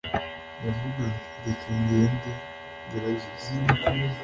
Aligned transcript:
ndavuga 0.59 1.03
nti 1.15 1.27
reka 1.45 1.69
ngende 1.81 2.31
ngerageze 2.85 3.51